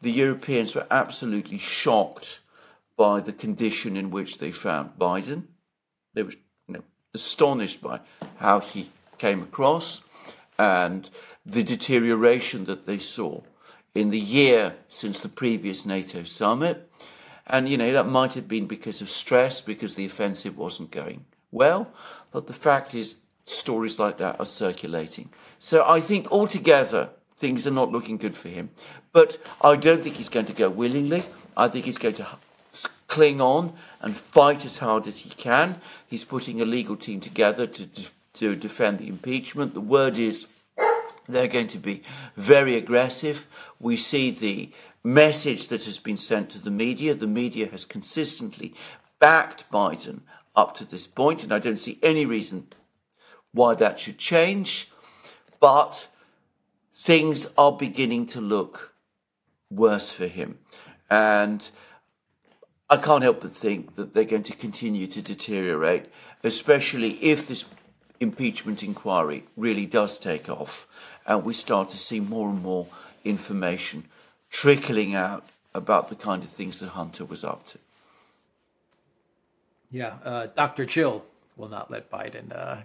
the 0.00 0.12
Europeans 0.12 0.74
were 0.74 0.86
absolutely 0.90 1.58
shocked 1.58 2.40
by 2.96 3.20
the 3.20 3.32
condition 3.32 3.96
in 3.96 4.10
which 4.10 4.38
they 4.38 4.50
found 4.50 4.98
Biden. 4.98 5.44
They 6.14 6.22
were 6.22 6.32
you 6.68 6.74
know, 6.74 6.82
astonished 7.14 7.82
by 7.82 8.00
how 8.36 8.60
he 8.60 8.90
came 9.18 9.42
across 9.42 10.02
and 10.58 11.10
the 11.44 11.62
deterioration 11.62 12.64
that 12.64 12.86
they 12.86 12.98
saw 12.98 13.40
in 13.94 14.10
the 14.10 14.18
year 14.18 14.74
since 14.88 15.20
the 15.20 15.28
previous 15.28 15.86
NATO 15.86 16.22
summit. 16.22 16.90
And, 17.46 17.68
you 17.68 17.76
know, 17.76 17.92
that 17.92 18.08
might 18.08 18.34
have 18.34 18.48
been 18.48 18.66
because 18.66 19.00
of 19.00 19.08
stress, 19.08 19.60
because 19.60 19.94
the 19.94 20.04
offensive 20.04 20.58
wasn't 20.58 20.90
going 20.90 21.24
well. 21.52 21.88
But 22.32 22.46
the 22.46 22.52
fact 22.52 22.94
is, 22.94 23.22
stories 23.44 23.98
like 23.98 24.18
that 24.18 24.40
are 24.40 24.46
circulating. 24.46 25.30
So 25.58 25.84
I 25.86 26.00
think 26.00 26.32
altogether, 26.32 27.10
things 27.36 27.66
are 27.66 27.70
not 27.70 27.92
looking 27.92 28.16
good 28.16 28.36
for 28.36 28.48
him. 28.48 28.70
But 29.12 29.38
I 29.62 29.76
don't 29.76 30.02
think 30.02 30.16
he's 30.16 30.28
going 30.28 30.46
to 30.46 30.52
go 30.52 30.68
willingly. 30.68 31.22
I 31.56 31.68
think 31.68 31.84
he's 31.84 31.98
going 31.98 32.14
to 32.14 32.26
cling 33.06 33.40
on 33.40 33.72
and 34.00 34.16
fight 34.16 34.64
as 34.64 34.78
hard 34.78 35.06
as 35.06 35.18
he 35.20 35.30
can. 35.30 35.80
He's 36.08 36.24
putting 36.24 36.60
a 36.60 36.64
legal 36.64 36.96
team 36.96 37.20
together 37.20 37.66
to 37.66 38.10
to 38.36 38.56
defend 38.56 38.98
the 38.98 39.08
impeachment. 39.08 39.74
The 39.74 39.80
word 39.80 40.18
is 40.18 40.48
they're 41.28 41.48
going 41.48 41.68
to 41.68 41.78
be 41.78 42.02
very 42.36 42.76
aggressive. 42.76 43.46
We 43.80 43.96
see 43.96 44.30
the 44.30 44.72
message 45.02 45.68
that 45.68 45.84
has 45.84 45.98
been 45.98 46.16
sent 46.16 46.50
to 46.50 46.62
the 46.62 46.70
media. 46.70 47.14
The 47.14 47.26
media 47.26 47.68
has 47.68 47.84
consistently 47.84 48.74
backed 49.18 49.70
Biden 49.70 50.20
up 50.54 50.74
to 50.76 50.84
this 50.84 51.06
point, 51.06 51.42
and 51.42 51.52
I 51.52 51.58
don't 51.58 51.78
see 51.78 51.98
any 52.02 52.24
reason 52.26 52.68
why 53.52 53.74
that 53.74 53.98
should 53.98 54.18
change. 54.18 54.90
But 55.60 56.08
things 56.92 57.48
are 57.56 57.72
beginning 57.72 58.26
to 58.26 58.40
look 58.40 58.94
worse 59.70 60.12
for 60.12 60.26
him. 60.26 60.58
And 61.10 61.68
I 62.88 62.96
can't 62.96 63.22
help 63.22 63.40
but 63.40 63.50
think 63.50 63.96
that 63.96 64.14
they're 64.14 64.24
going 64.24 64.44
to 64.44 64.56
continue 64.56 65.06
to 65.08 65.22
deteriorate, 65.22 66.06
especially 66.44 67.12
if 67.22 67.48
this 67.48 67.64
impeachment 68.20 68.82
inquiry 68.82 69.44
really 69.56 69.86
does 69.86 70.18
take 70.18 70.48
off 70.48 70.86
and 71.26 71.44
we 71.44 71.52
start 71.52 71.88
to 71.90 71.96
see 71.96 72.20
more 72.20 72.48
and 72.48 72.62
more 72.62 72.86
information 73.24 74.04
trickling 74.50 75.14
out 75.14 75.44
about 75.74 76.08
the 76.08 76.14
kind 76.14 76.42
of 76.42 76.48
things 76.48 76.80
that 76.80 76.88
Hunter 76.88 77.24
was 77.24 77.44
up 77.44 77.66
to. 77.66 77.78
Yeah, 79.90 80.14
uh, 80.24 80.46
Dr. 80.54 80.84
Jill 80.86 81.24
will 81.56 81.68
not 81.68 81.90
let 81.90 82.10
Biden 82.10 82.52
uh, 82.54 82.82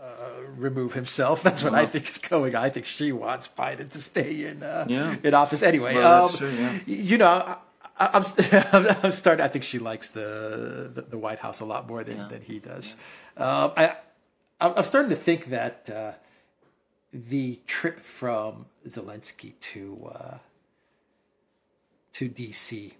uh, 0.00 0.42
remove 0.56 0.94
himself. 0.94 1.42
That's 1.46 1.64
what 1.64 1.74
I 1.74 1.86
think 1.86 2.08
is 2.08 2.18
going. 2.18 2.54
On. 2.54 2.62
I 2.62 2.70
think 2.70 2.86
she 2.86 3.12
wants 3.12 3.48
Biden 3.48 3.90
to 3.90 3.98
stay 3.98 4.46
in 4.46 4.62
uh, 4.62 4.86
yeah. 4.88 5.16
in 5.22 5.34
office 5.34 5.62
anyway. 5.62 5.94
Well, 5.94 6.26
um, 6.26 6.36
true, 6.36 6.50
yeah. 6.50 6.78
You 6.86 7.18
know, 7.18 7.56
I, 7.98 8.10
am 8.12 8.24
I'm 9.02 9.10
starting. 9.10 9.44
I 9.44 9.48
think 9.48 9.64
she 9.64 9.78
likes 9.78 10.10
the, 10.10 10.90
the, 10.94 11.02
the 11.02 11.18
White 11.18 11.40
House 11.40 11.60
a 11.60 11.64
lot 11.64 11.88
more 11.88 12.04
than, 12.04 12.18
yeah. 12.18 12.28
than 12.28 12.42
he 12.42 12.58
does. 12.58 12.96
Um, 13.36 13.72
I 13.76 13.96
I'm 14.60 14.82
starting 14.82 15.10
to 15.10 15.16
think 15.16 15.46
that 15.46 15.88
uh, 15.88 16.12
the 17.12 17.60
trip 17.66 18.00
from 18.00 18.66
Zelensky 18.86 19.52
to 19.60 20.10
uh, 20.12 20.38
to 22.14 22.28
DC 22.28 22.94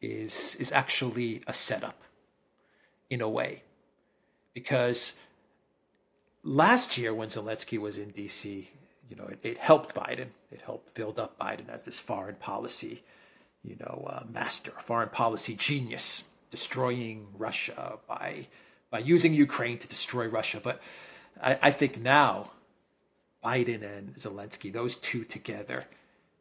is 0.00 0.56
is 0.60 0.70
actually 0.70 1.42
a 1.48 1.52
setup 1.52 2.02
in 3.10 3.20
a 3.20 3.28
way, 3.28 3.64
because 4.54 5.16
last 6.44 6.96
year 6.96 7.12
when 7.12 7.28
Zelensky 7.28 7.78
was 7.78 7.98
in 7.98 8.12
DC, 8.12 8.66
you 9.10 9.16
know, 9.16 9.26
it, 9.26 9.40
it 9.42 9.58
helped 9.58 9.96
Biden. 9.96 10.28
It 10.52 10.62
helped 10.62 10.94
build 10.94 11.18
up 11.18 11.36
Biden 11.40 11.68
as 11.68 11.86
this 11.86 11.98
foreign 11.98 12.36
policy, 12.36 13.02
you 13.64 13.76
know, 13.80 14.06
uh, 14.08 14.22
master, 14.32 14.70
foreign 14.78 15.08
policy 15.08 15.56
genius, 15.56 16.24
destroying 16.52 17.26
Russia 17.36 17.98
by 18.06 18.46
by 18.92 18.98
using 18.98 19.32
Ukraine 19.34 19.78
to 19.78 19.88
destroy 19.88 20.26
Russia. 20.28 20.60
But 20.62 20.80
I, 21.42 21.58
I 21.60 21.70
think 21.72 21.98
now, 21.98 22.50
Biden 23.42 23.82
and 23.82 24.14
Zelensky, 24.14 24.72
those 24.72 24.94
two 24.94 25.24
together, 25.24 25.86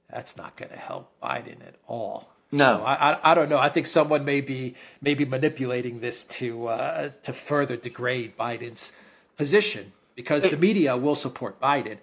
that's 0.08 0.38
not 0.38 0.58
going 0.58 0.70
to 0.70 0.78
help 0.78 1.10
Biden 1.24 1.66
at 1.66 1.76
all. 1.88 2.30
No, 2.52 2.78
so 2.78 2.84
I, 2.84 3.14
I, 3.14 3.32
I 3.32 3.34
don't 3.34 3.50
know. 3.50 3.58
I 3.58 3.70
think 3.70 3.88
someone 3.88 4.26
may 4.26 4.42
be 4.42 4.76
maybe 5.02 5.24
manipulating 5.24 6.02
this 6.02 6.26
to 6.26 6.68
uh, 6.68 7.10
to 7.24 7.32
further 7.32 7.78
degrade 7.78 8.38
Biden's 8.38 8.92
position 9.38 9.94
because 10.16 10.44
the 10.44 10.58
media 10.58 10.98
will 10.98 11.16
support 11.16 11.62
Biden 11.62 11.98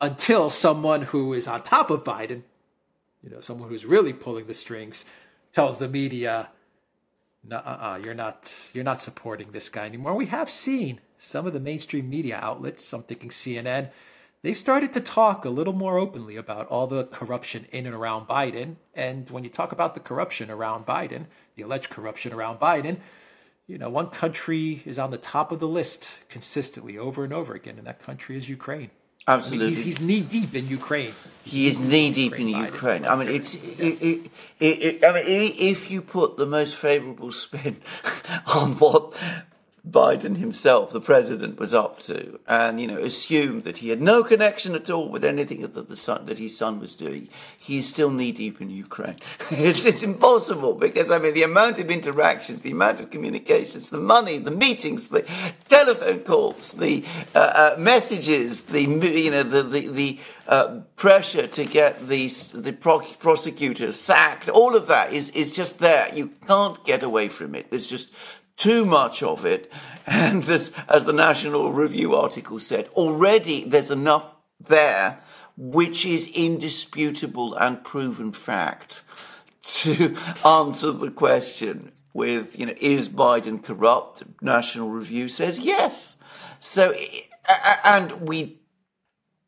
until 0.00 0.48
someone 0.48 1.02
who 1.02 1.32
is 1.34 1.48
on 1.48 1.64
top 1.64 1.90
of 1.90 2.04
Biden, 2.04 2.42
you 3.20 3.30
know, 3.30 3.40
someone 3.40 3.68
who's 3.68 3.84
really 3.84 4.12
pulling 4.12 4.46
the 4.46 4.54
strings, 4.54 5.04
tells 5.52 5.78
the 5.78 5.88
media 5.88 6.50
no, 7.42 7.56
uh-uh, 7.56 8.00
you're 8.04 8.14
not 8.14 8.70
you're 8.74 8.84
not 8.84 9.00
supporting 9.00 9.52
this 9.52 9.68
guy 9.68 9.86
anymore. 9.86 10.14
We 10.14 10.26
have 10.26 10.50
seen 10.50 11.00
some 11.16 11.46
of 11.46 11.52
the 11.52 11.60
mainstream 11.60 12.08
media 12.08 12.38
outlets, 12.40 12.92
I'm 12.92 13.02
thinking 13.02 13.30
CNN, 13.30 13.90
they've 14.42 14.56
started 14.56 14.92
to 14.94 15.00
talk 15.00 15.44
a 15.44 15.50
little 15.50 15.72
more 15.72 15.98
openly 15.98 16.36
about 16.36 16.66
all 16.68 16.86
the 16.86 17.04
corruption 17.04 17.66
in 17.70 17.86
and 17.86 17.94
around 17.94 18.26
Biden. 18.26 18.76
And 18.94 19.28
when 19.30 19.44
you 19.44 19.50
talk 19.50 19.72
about 19.72 19.94
the 19.94 20.00
corruption 20.00 20.50
around 20.50 20.86
Biden, 20.86 21.26
the 21.56 21.62
alleged 21.62 21.90
corruption 21.90 22.32
around 22.32 22.58
Biden, 22.58 22.98
you 23.66 23.78
know, 23.78 23.90
one 23.90 24.08
country 24.08 24.82
is 24.84 24.98
on 24.98 25.10
the 25.10 25.18
top 25.18 25.52
of 25.52 25.60
the 25.60 25.68
list 25.68 26.24
consistently 26.28 26.98
over 26.98 27.22
and 27.22 27.32
over 27.32 27.54
again, 27.54 27.78
and 27.78 27.86
that 27.86 28.02
country 28.02 28.36
is 28.36 28.48
Ukraine. 28.48 28.90
Absolutely. 29.28 29.66
I 29.66 29.68
mean, 29.68 29.76
he's, 29.76 29.84
he's 29.84 30.00
knee 30.00 30.20
deep 30.22 30.54
in 30.54 30.68
Ukraine. 30.68 31.12
He 31.42 31.66
is 31.66 31.80
knee 31.80 32.10
deep 32.10 32.38
in 32.38 32.48
Ukraine. 32.48 33.04
I 33.04 33.16
mean, 33.16 33.28
it's. 33.28 33.54
It, 33.54 34.02
it, 34.02 34.30
it, 34.60 35.04
I 35.04 35.12
mean, 35.12 35.24
if 35.26 35.90
you 35.90 36.02
put 36.02 36.36
the 36.36 36.46
most 36.46 36.76
favourable 36.76 37.32
spin 37.32 37.76
on 38.54 38.72
what 38.72 39.18
Biden 39.88 40.36
himself, 40.36 40.90
the 40.90 41.00
president, 41.00 41.58
was 41.58 41.72
up 41.72 42.00
to, 42.00 42.38
and 42.46 42.80
you 42.80 42.86
know, 42.86 42.98
assumed 42.98 43.64
that 43.64 43.78
he 43.78 43.88
had 43.88 44.02
no 44.02 44.22
connection 44.22 44.74
at 44.74 44.90
all 44.90 45.08
with 45.08 45.24
anything 45.24 45.62
that 45.62 45.88
the 45.88 45.96
son 45.96 46.26
that 46.26 46.38
his 46.38 46.56
son 46.56 46.80
was 46.80 46.94
doing. 46.94 47.28
He 47.58 47.78
is 47.78 47.88
still 47.88 48.10
knee 48.10 48.32
deep 48.32 48.60
in 48.60 48.68
Ukraine. 48.68 49.16
it's 49.50 49.86
it's 49.86 50.02
impossible 50.02 50.74
because 50.74 51.10
I 51.10 51.18
mean, 51.18 51.34
the 51.34 51.44
amount 51.44 51.78
of 51.78 51.90
interactions, 51.90 52.62
the 52.62 52.72
amount 52.72 53.00
of 53.00 53.10
communications, 53.10 53.90
the 53.90 53.98
money, 53.98 54.38
the 54.38 54.50
meetings, 54.50 55.08
the 55.08 55.22
telephone 55.68 56.20
calls, 56.20 56.72
the 56.72 57.04
uh, 57.34 57.38
uh, 57.38 57.76
messages, 57.78 58.64
the 58.64 58.82
you 58.82 59.30
know, 59.30 59.42
the 59.42 59.62
the, 59.62 59.88
the 59.88 60.18
uh, 60.46 60.80
pressure 60.96 61.46
to 61.46 61.64
get 61.64 62.08
the 62.08 62.26
the 62.54 62.72
prosecutor 62.72 63.92
sacked, 63.92 64.48
all 64.48 64.76
of 64.76 64.88
that 64.88 65.12
is 65.12 65.30
is 65.30 65.52
just 65.52 65.78
there. 65.78 66.12
You 66.14 66.28
can't 66.46 66.84
get 66.84 67.02
away 67.02 67.28
from 67.28 67.54
it. 67.54 67.70
There's 67.70 67.86
just 67.86 68.12
too 68.60 68.84
much 68.84 69.22
of 69.22 69.44
it. 69.44 69.72
And 70.06 70.42
this, 70.42 70.72
as 70.88 71.04
the 71.04 71.12
National 71.12 71.72
Review 71.72 72.16
article 72.16 72.58
said, 72.58 72.88
already 72.94 73.62
there's 73.64 73.92
enough 73.92 74.34
there 74.58 75.20
which 75.56 76.04
is 76.04 76.26
indisputable 76.34 77.54
and 77.54 77.84
proven 77.84 78.32
fact 78.32 79.04
to 79.62 80.16
answer 80.44 80.90
the 80.90 81.10
question 81.12 81.92
with, 82.12 82.58
you 82.58 82.66
know, 82.66 82.74
is 82.80 83.08
Biden 83.08 83.62
corrupt? 83.62 84.24
National 84.40 84.88
Review 84.88 85.28
says 85.28 85.60
yes. 85.60 86.16
So, 86.58 86.94
and 87.84 88.12
we 88.22 88.58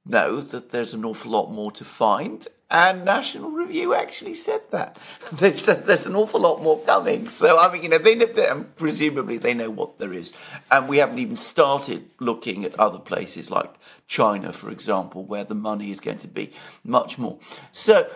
know 0.06 0.40
that 0.42 0.70
there's 0.70 0.94
an 0.94 1.04
awful 1.04 1.32
lot 1.32 1.50
more 1.50 1.72
to 1.72 1.84
find. 1.84 2.46
And 2.72 3.04
National 3.04 3.50
Review 3.50 3.94
actually 3.94 4.32
said 4.32 4.62
that. 4.70 4.98
they 5.32 5.52
said 5.52 5.84
there's 5.84 6.06
an 6.06 6.16
awful 6.16 6.40
lot 6.40 6.62
more 6.62 6.80
coming. 6.80 7.28
So, 7.28 7.58
I 7.58 7.70
mean, 7.70 7.82
you 7.82 7.90
know, 7.90 7.98
they 7.98 8.14
know, 8.14 8.64
presumably 8.76 9.36
they 9.36 9.52
know 9.52 9.68
what 9.68 9.98
there 9.98 10.14
is. 10.14 10.32
And 10.70 10.88
we 10.88 10.96
haven't 10.96 11.18
even 11.18 11.36
started 11.36 12.08
looking 12.18 12.64
at 12.64 12.80
other 12.80 12.98
places 12.98 13.50
like 13.50 13.74
China, 14.06 14.54
for 14.54 14.70
example, 14.70 15.22
where 15.22 15.44
the 15.44 15.54
money 15.54 15.90
is 15.90 16.00
going 16.00 16.16
to 16.18 16.28
be 16.28 16.50
much 16.82 17.18
more. 17.18 17.38
So, 17.72 18.10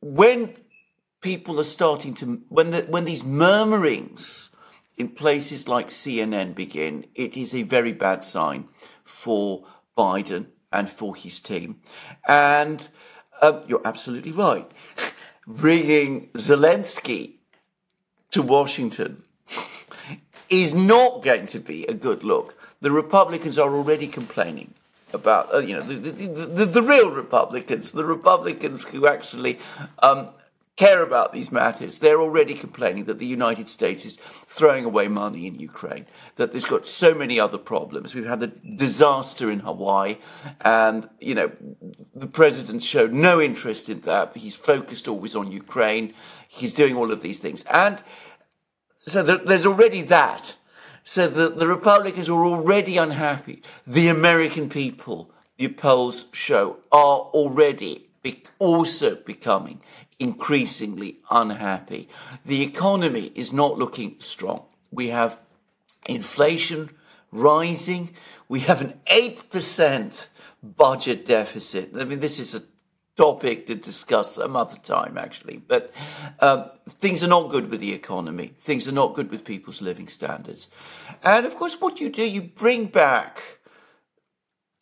when 0.00 0.56
people 1.20 1.60
are 1.60 1.64
starting 1.64 2.14
to, 2.14 2.42
when, 2.48 2.72
the, 2.72 2.82
when 2.82 3.04
these 3.04 3.22
murmurings 3.22 4.50
in 4.96 5.08
places 5.08 5.68
like 5.68 5.88
CNN 5.88 6.56
begin, 6.56 7.06
it 7.14 7.36
is 7.36 7.54
a 7.54 7.62
very 7.62 7.92
bad 7.92 8.24
sign 8.24 8.68
for 9.04 9.64
Biden 9.96 10.46
and 10.72 10.90
for 10.90 11.14
his 11.14 11.38
team. 11.38 11.80
And 12.26 12.88
um, 13.44 13.62
you're 13.66 13.82
absolutely 13.84 14.32
right. 14.32 14.68
Bringing 15.46 16.28
Zelensky 16.28 17.34
to 18.30 18.42
Washington 18.42 19.22
is 20.50 20.74
not 20.74 21.22
going 21.22 21.46
to 21.48 21.60
be 21.60 21.84
a 21.86 21.94
good 21.94 22.24
look. 22.24 22.56
The 22.80 22.90
Republicans 22.90 23.58
are 23.58 23.74
already 23.74 24.06
complaining 24.06 24.74
about, 25.12 25.54
uh, 25.54 25.58
you 25.58 25.74
know, 25.74 25.82
the, 25.82 25.94
the, 25.94 26.26
the, 26.28 26.66
the, 26.66 26.82
real 26.82 27.10
Republicans, 27.10 27.92
the 27.92 28.04
Republicans 28.04 28.86
who 28.88 29.06
actually 29.06 29.58
um, 30.00 30.28
care 30.76 31.02
about 31.02 31.32
these 31.32 31.52
matters. 31.52 31.98
They're 31.98 32.20
already 32.20 32.54
complaining 32.54 33.04
that 33.04 33.18
the 33.18 33.26
United 33.26 33.68
States 33.68 34.04
is 34.04 34.16
throwing 34.16 34.84
away 34.84 35.06
money 35.08 35.46
in 35.46 35.54
Ukraine, 35.54 36.06
that 36.36 36.50
there's 36.50 36.66
got 36.66 36.88
so 36.88 37.14
many 37.14 37.38
other 37.38 37.58
problems. 37.58 38.14
We've 38.14 38.26
had 38.26 38.40
the 38.40 38.48
disaster 38.48 39.50
in 39.50 39.60
Hawaii, 39.60 40.16
and, 40.62 41.08
you 41.20 41.34
know, 41.34 41.52
the 42.14 42.26
president 42.26 42.82
showed 42.82 43.12
no 43.12 43.40
interest 43.40 43.88
in 43.88 44.00
that. 44.00 44.36
He's 44.36 44.56
focused 44.56 45.06
always 45.06 45.36
on 45.36 45.52
Ukraine. 45.52 46.12
He's 46.48 46.72
doing 46.72 46.96
all 46.96 47.12
of 47.12 47.22
these 47.22 47.38
things. 47.38 47.64
And 47.64 47.98
so 49.06 49.22
there's 49.22 49.66
already 49.66 50.02
that. 50.02 50.56
So 51.04 51.28
the, 51.28 51.50
the 51.50 51.66
Republicans 51.66 52.28
are 52.28 52.44
already 52.44 52.96
unhappy. 52.96 53.62
The 53.86 54.08
American 54.08 54.68
people, 54.70 55.30
the 55.58 55.68
polls 55.68 56.26
show, 56.32 56.78
are 56.90 57.18
already 57.18 58.08
be- 58.22 58.42
also 58.58 59.16
becoming 59.16 59.82
increasingly 60.18 61.18
unhappy. 61.30 62.08
The 62.44 62.62
economy 62.62 63.32
is 63.34 63.52
not 63.52 63.78
looking 63.78 64.16
strong. 64.20 64.64
We 64.90 65.08
have 65.08 65.38
inflation 66.06 66.90
rising. 67.32 68.10
We 68.48 68.60
have 68.60 68.80
an 68.80 68.94
8% 69.06 70.28
budget 70.62 71.26
deficit. 71.26 71.90
I 71.98 72.04
mean, 72.04 72.20
this 72.20 72.38
is 72.38 72.54
a 72.54 72.62
topic 73.16 73.66
to 73.66 73.74
discuss 73.74 74.36
some 74.36 74.56
other 74.56 74.76
time, 74.76 75.18
actually. 75.18 75.58
But 75.58 75.92
um, 76.40 76.70
things 76.88 77.22
are 77.22 77.28
not 77.28 77.50
good 77.50 77.70
with 77.70 77.80
the 77.80 77.92
economy. 77.92 78.54
Things 78.58 78.88
are 78.88 78.92
not 78.92 79.14
good 79.14 79.30
with 79.30 79.44
people's 79.44 79.82
living 79.82 80.08
standards. 80.08 80.70
And 81.22 81.46
of 81.46 81.56
course, 81.56 81.80
what 81.80 82.00
you 82.00 82.10
do, 82.10 82.28
you 82.28 82.42
bring 82.42 82.86
back, 82.86 83.60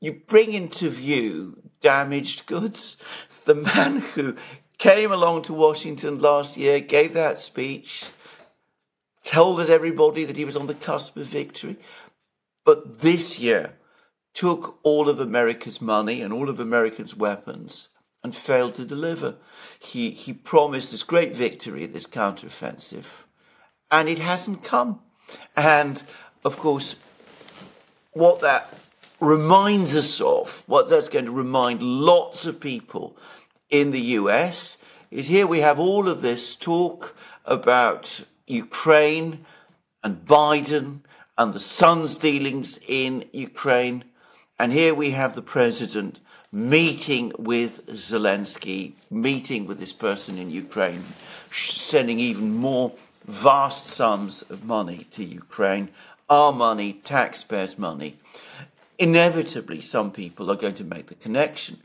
you 0.01 0.13
bring 0.27 0.53
into 0.53 0.89
view 0.91 1.63
damaged 1.81 2.47
goods. 2.47 2.97
The 3.45 3.57
man 3.57 3.99
who 4.15 4.37
came 4.79 5.13
along 5.13 5.43
to 5.43 5.55
Washington 5.55 6.19
last 6.19 6.57
year, 6.57 6.81
gave 6.81 7.15
that 7.15 7.39
speech, 7.39 8.05
told 9.25 9.61
us 9.61 9.69
everybody 9.69 10.25
that 10.25 10.37
he 10.37 10.45
was 10.45 10.57
on 10.57 10.67
the 10.67 10.75
cusp 10.75 11.17
of 11.17 11.27
victory. 11.27 11.77
But 12.65 13.01
this 13.01 13.39
year 13.39 13.75
took 14.35 14.79
all 14.83 15.09
of 15.09 15.21
America's 15.21 15.81
money 15.81 16.23
and 16.23 16.33
all 16.33 16.49
of 16.49 16.59
America's 16.59 17.17
weapons 17.17 17.89
and 18.23 18.35
failed 18.35 18.75
to 18.77 18.85
deliver. 18.85 19.37
He, 19.79 20.11
he 20.11 20.33
promised 20.33 20.91
this 20.91 21.03
great 21.03 21.35
victory, 21.35 21.87
this 21.87 22.07
counteroffensive, 22.07 23.07
and 23.91 24.09
it 24.09 24.19
hasn't 24.19 24.65
come. 24.65 25.01
And 25.57 26.03
of 26.45 26.59
course, 26.59 26.97
what 28.13 28.41
that 28.41 28.73
reminds 29.21 29.97
us 29.97 30.21
of, 30.21 30.63
what 30.67 30.89
that's 30.89 31.09
going 31.09 31.27
to 31.27 31.31
remind 31.31 31.83
lots 31.83 32.47
of 32.47 32.61
people 32.61 33.17
in 33.73 33.91
the 33.91 34.01
US 34.21 34.79
is 35.11 35.27
here 35.27 35.47
we 35.47 35.61
have 35.61 35.81
all 35.81 36.09
of 36.09 36.21
this 36.21 36.55
talk 36.55 37.17
about 37.45 38.23
Ukraine 38.47 39.45
and 40.05 40.25
Biden 40.25 41.01
and 41.39 41.53
the 41.53 41.59
son's 41.59 42.19
dealings 42.19 42.79
in 42.87 43.25
Ukraine. 43.33 44.05
And 44.59 44.73
here 44.73 44.95
we 44.95 45.11
have 45.13 45.35
the 45.35 45.43
president 45.43 46.21
meeting 46.53 47.33
with 47.39 47.87
Zelensky, 47.87 48.93
meeting 49.11 49.67
with 49.67 49.81
this 49.81 49.95
person 49.95 50.37
in 50.37 50.51
Ukraine, 50.51 51.03
sending 51.51 52.21
even 52.21 52.55
more 52.55 52.93
vast 53.25 53.87
sums 53.87 54.43
of 54.43 54.65
money 54.65 55.07
to 55.13 55.25
Ukraine, 55.25 55.89
our 56.29 56.53
money, 56.53 56.93
taxpayers' 57.05 57.79
money. 57.79 58.19
Inevitably, 58.99 59.81
some 59.81 60.11
people 60.11 60.51
are 60.51 60.57
going 60.57 60.75
to 60.75 60.85
make 60.85 61.07
the 61.07 61.15
connection, 61.15 61.79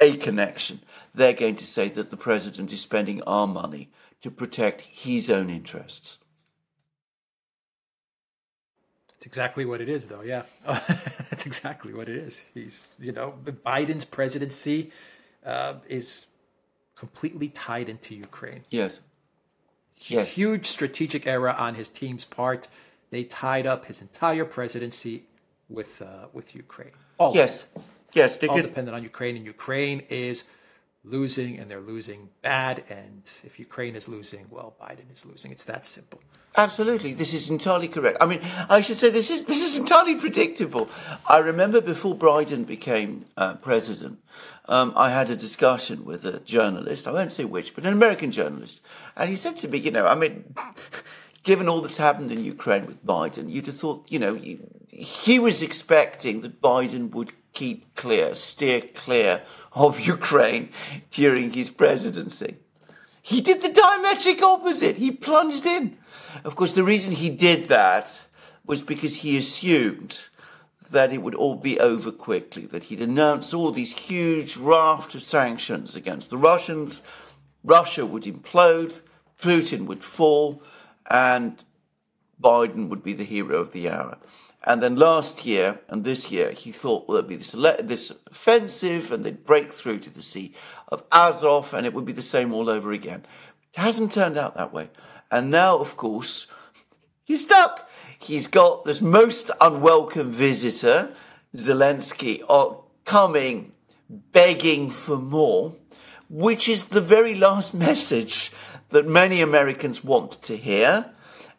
a 0.00 0.16
connection 0.16 0.80
they're 1.16 1.32
going 1.32 1.56
to 1.56 1.66
say 1.66 1.88
that 1.88 2.10
the 2.10 2.16
president 2.16 2.72
is 2.72 2.80
spending 2.80 3.22
our 3.22 3.46
money 3.46 3.90
to 4.20 4.30
protect 4.30 4.82
his 4.82 5.30
own 5.30 5.50
interests. 5.50 6.18
That's 9.08 9.26
exactly 9.26 9.64
what 9.64 9.80
it 9.80 9.88
is, 9.88 10.08
though. 10.08 10.20
Yeah, 10.20 10.42
that's 10.66 11.46
exactly 11.46 11.94
what 11.94 12.08
it 12.08 12.16
is. 12.16 12.44
He's, 12.52 12.88
you 12.98 13.12
know, 13.12 13.34
Biden's 13.44 14.04
presidency 14.04 14.92
uh, 15.44 15.74
is 15.88 16.26
completely 16.94 17.48
tied 17.48 17.88
into 17.88 18.14
Ukraine. 18.14 18.64
Yes. 18.70 19.00
Yes. 19.96 20.32
Huge 20.32 20.66
strategic 20.66 21.26
error 21.26 21.50
on 21.50 21.74
his 21.74 21.88
team's 21.88 22.26
part. 22.26 22.68
They 23.10 23.24
tied 23.24 23.66
up 23.66 23.86
his 23.86 24.02
entire 24.02 24.44
presidency 24.44 25.24
with 25.70 26.02
uh, 26.02 26.26
with 26.34 26.54
Ukraine. 26.54 26.92
All 27.16 27.34
yes. 27.34 27.66
Yes, 28.16 28.36
because 28.36 28.56
all 28.56 28.68
dependent 28.70 28.96
on 28.96 29.02
Ukraine, 29.02 29.36
and 29.36 29.44
Ukraine 29.44 30.02
is 30.08 30.44
losing 31.04 31.58
and 31.58 31.70
they're 31.70 31.80
losing 31.80 32.30
bad. 32.42 32.82
And 32.88 33.22
if 33.44 33.58
Ukraine 33.58 33.94
is 33.94 34.08
losing, 34.08 34.46
well, 34.50 34.74
Biden 34.80 35.12
is 35.12 35.24
losing. 35.24 35.52
It's 35.52 35.66
that 35.66 35.86
simple. 35.86 36.20
Absolutely, 36.58 37.12
this 37.12 37.34
is 37.34 37.50
entirely 37.50 37.86
correct. 37.86 38.16
I 38.18 38.26
mean, 38.26 38.40
I 38.70 38.80
should 38.80 38.96
say 38.96 39.10
this 39.10 39.30
is 39.30 39.44
this 39.44 39.62
is 39.62 39.76
entirely 39.78 40.14
predictable. 40.14 40.88
I 41.28 41.38
remember 41.38 41.82
before 41.82 42.16
Biden 42.16 42.66
became 42.66 43.26
uh, 43.36 43.56
president, 43.56 44.20
um, 44.66 44.94
I 44.96 45.10
had 45.10 45.28
a 45.28 45.36
discussion 45.36 46.06
with 46.06 46.24
a 46.24 46.40
journalist. 46.40 47.06
I 47.06 47.12
won't 47.12 47.30
say 47.30 47.44
which, 47.44 47.74
but 47.74 47.84
an 47.84 47.92
American 47.92 48.30
journalist, 48.32 48.86
and 49.18 49.28
he 49.28 49.36
said 49.36 49.56
to 49.58 49.68
me, 49.68 49.78
you 49.78 49.90
know, 49.90 50.06
I 50.06 50.14
mean. 50.14 50.54
Given 51.44 51.68
all 51.68 51.80
that's 51.80 51.96
happened 51.96 52.32
in 52.32 52.42
Ukraine 52.42 52.86
with 52.86 53.06
Biden, 53.06 53.48
you'd 53.48 53.66
have 53.66 53.76
thought, 53.76 54.10
you 54.10 54.18
know, 54.18 54.34
he 54.90 55.38
was 55.38 55.62
expecting 55.62 56.40
that 56.40 56.60
Biden 56.60 57.12
would 57.12 57.30
keep 57.56 57.94
clear, 57.96 58.34
steer 58.34 58.82
clear 58.94 59.42
of 59.72 59.98
Ukraine 60.16 60.68
during 61.10 61.52
his 61.52 61.70
presidency. 61.70 62.56
He 63.22 63.40
did 63.40 63.60
the 63.60 63.70
diametric 63.70 64.40
opposite. 64.40 64.96
He 64.96 65.10
plunged 65.10 65.66
in. 65.66 65.96
Of 66.44 66.54
course, 66.54 66.72
the 66.72 66.84
reason 66.84 67.12
he 67.12 67.30
did 67.30 67.68
that 67.68 68.06
was 68.64 68.82
because 68.82 69.16
he 69.16 69.36
assumed 69.36 70.28
that 70.90 71.12
it 71.12 71.22
would 71.22 71.34
all 71.34 71.56
be 71.56 71.80
over 71.80 72.12
quickly, 72.12 72.66
that 72.66 72.84
he'd 72.84 73.00
announced 73.00 73.52
all 73.52 73.72
these 73.72 73.96
huge 73.96 74.56
raft 74.56 75.16
of 75.16 75.22
sanctions 75.22 75.96
against 75.96 76.30
the 76.30 76.36
Russians, 76.36 77.02
Russia 77.64 78.06
would 78.06 78.22
implode, 78.22 79.00
Putin 79.42 79.86
would 79.86 80.04
fall, 80.04 80.62
and 81.10 81.64
Biden 82.40 82.88
would 82.88 83.02
be 83.02 83.12
the 83.12 83.24
hero 83.24 83.56
of 83.56 83.72
the 83.72 83.88
hour. 83.90 84.18
And 84.66 84.82
then 84.82 84.96
last 84.96 85.46
year 85.46 85.78
and 85.88 86.04
this 86.04 86.32
year, 86.32 86.50
he 86.50 86.72
thought 86.72 87.06
well, 87.06 87.14
there'd 87.14 87.28
be 87.28 87.36
this, 87.36 87.52
this 87.52 88.12
offensive 88.26 89.12
and 89.12 89.24
they'd 89.24 89.44
break 89.44 89.70
through 89.70 90.00
to 90.00 90.10
the 90.10 90.22
Sea 90.22 90.54
of 90.88 91.04
Azov 91.12 91.72
and 91.72 91.86
it 91.86 91.94
would 91.94 92.04
be 92.04 92.12
the 92.12 92.20
same 92.20 92.52
all 92.52 92.68
over 92.68 92.90
again. 92.90 93.24
It 93.72 93.80
hasn't 93.80 94.12
turned 94.12 94.36
out 94.36 94.56
that 94.56 94.72
way. 94.72 94.90
And 95.30 95.52
now, 95.52 95.78
of 95.78 95.96
course, 95.96 96.48
he's 97.24 97.44
stuck. 97.44 97.88
He's 98.18 98.48
got 98.48 98.84
this 98.84 99.00
most 99.00 99.52
unwelcome 99.60 100.32
visitor, 100.32 101.14
Zelensky, 101.54 102.42
coming, 103.04 103.72
begging 104.08 104.90
for 104.90 105.16
more, 105.16 105.74
which 106.28 106.68
is 106.68 106.86
the 106.86 107.00
very 107.00 107.36
last 107.36 107.72
message 107.88 108.50
that 108.88 109.06
many 109.06 109.40
Americans 109.40 110.02
want 110.02 110.32
to 110.42 110.56
hear. 110.56 111.12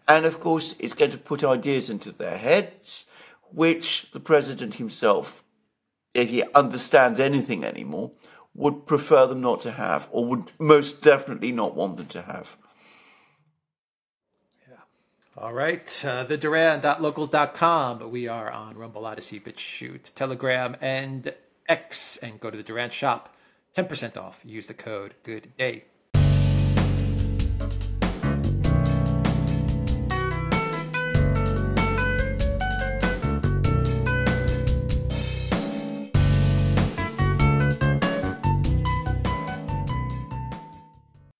And 0.07 0.25
of 0.25 0.39
course, 0.39 0.75
it's 0.79 0.93
going 0.93 1.11
to 1.11 1.17
put 1.17 1.43
ideas 1.43 1.89
into 1.89 2.11
their 2.11 2.37
heads, 2.37 3.05
which 3.51 4.11
the 4.11 4.19
president 4.19 4.75
himself, 4.75 5.43
if 6.13 6.29
he 6.29 6.43
understands 6.55 7.19
anything 7.19 7.63
anymore, 7.65 8.11
would 8.53 8.87
prefer 8.87 9.27
them 9.27 9.41
not 9.41 9.61
to 9.61 9.71
have, 9.71 10.07
or 10.11 10.25
would 10.25 10.51
most 10.57 11.03
definitely 11.03 11.51
not 11.51 11.75
want 11.75 11.97
them 11.97 12.07
to 12.07 12.21
have. 12.21 12.57
All 15.39 15.53
right. 15.53 16.03
Uh, 16.03 16.23
the 16.23 16.35
Duran.locals.com. 16.35 18.09
We 18.09 18.27
are 18.27 18.49
on 18.49 18.75
Rumble, 18.75 19.05
Odysee, 19.05 19.39
BitChute, 19.39 20.15
Telegram, 20.15 20.75
and 20.81 21.31
X. 21.69 22.17
And 22.17 22.39
go 22.39 22.49
to 22.49 22.57
the 22.57 22.63
Duran 22.63 22.89
shop. 22.89 23.35
10% 23.75 24.17
off. 24.17 24.41
Use 24.43 24.65
the 24.65 24.73
code 24.73 25.13
Good 25.21 25.55
Day. 25.55 25.83